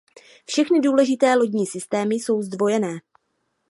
[0.45, 2.99] Všechny důležité lodní systémy jsou zdvojené.